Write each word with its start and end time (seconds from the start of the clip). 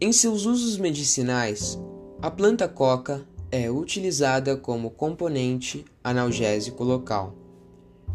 Em 0.00 0.12
seus 0.12 0.44
usos 0.44 0.76
medicinais, 0.76 1.78
a 2.20 2.28
planta 2.28 2.66
coca 2.66 3.24
é 3.48 3.70
utilizada 3.70 4.56
como 4.56 4.90
componente 4.90 5.84
analgésico 6.02 6.82
local. 6.82 7.32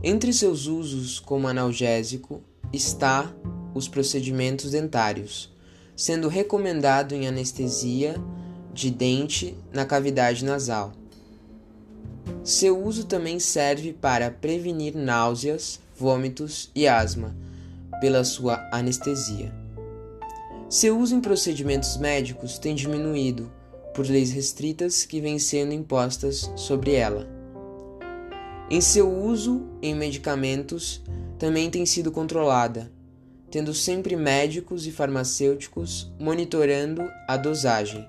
Entre 0.04 0.34
seus 0.34 0.68
usos 0.68 1.22
como 1.22 1.48
analgésico 1.48 2.42
está 2.74 3.34
os 3.74 3.88
procedimentos 3.88 4.72
dentários, 4.72 5.56
sendo 5.96 6.28
recomendado 6.28 7.16
em 7.16 7.28
anestesia 7.28 8.16
de 8.74 8.92
dente 8.92 9.58
na 9.74 9.86
cavidade 9.86 10.44
nasal. 10.44 10.92
Seu 12.44 12.78
uso 12.78 13.06
também 13.06 13.40
serve 13.40 13.94
para 13.94 14.30
prevenir 14.30 14.96
náuseas, 14.96 15.80
vômitos 15.96 16.70
e 16.76 16.90
asma, 16.90 17.34
pela 18.02 18.26
sua 18.26 18.70
anestesia. 18.70 19.69
Seu 20.70 21.00
uso 21.00 21.16
em 21.16 21.20
procedimentos 21.20 21.98
médicos 21.98 22.60
tem 22.60 22.76
diminuído 22.76 23.52
por 23.96 24.06
leis 24.06 24.32
restritas 24.32 25.04
que 25.04 25.20
vêm 25.20 25.40
sendo 25.40 25.74
impostas 25.74 26.52
sobre 26.56 26.94
ela. 26.94 27.28
Em 28.70 28.80
seu 28.80 29.12
uso 29.12 29.66
em 29.82 29.96
medicamentos 29.96 31.02
também 31.40 31.72
tem 31.72 31.88
sido 31.88 32.12
controlada, 32.12 32.92
tendo 33.50 33.74
sempre 33.74 34.16
médicos 34.16 34.86
e 34.86 34.92
farmacêuticos 34.92 36.14
monitorando 36.20 37.02
a 37.28 37.36
dosagem. 37.36 38.06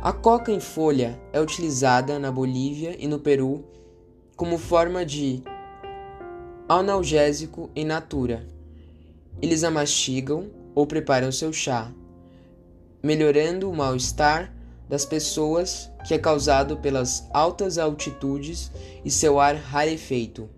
A 0.00 0.10
coca 0.10 0.50
em 0.50 0.60
folha 0.60 1.20
é 1.34 1.40
utilizada 1.40 2.18
na 2.18 2.32
Bolívia 2.32 2.96
e 2.98 3.06
no 3.06 3.18
Peru 3.18 3.62
como 4.36 4.56
forma 4.56 5.04
de 5.04 5.42
analgésico 6.66 7.68
em 7.76 7.84
natura. 7.84 8.56
Eles 9.40 9.64
a 9.64 9.70
mastigam 9.70 10.50
ou 10.74 10.86
preparam 10.86 11.30
seu 11.30 11.52
chá, 11.52 11.92
melhorando 13.02 13.70
o 13.70 13.76
mal-estar 13.76 14.52
das 14.88 15.04
pessoas 15.04 15.90
que 16.06 16.14
é 16.14 16.18
causado 16.18 16.78
pelas 16.78 17.28
altas 17.32 17.78
altitudes 17.78 18.72
e 19.04 19.10
seu 19.10 19.38
ar 19.38 19.54
rarefeito. 19.54 20.48